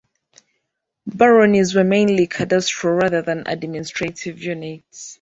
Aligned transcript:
Baronies 1.05 1.75
were 1.75 1.83
mainly 1.83 2.25
cadastral 2.27 2.99
rather 2.99 3.21
than 3.21 3.43
administrative 3.45 4.41
units. 4.41 5.09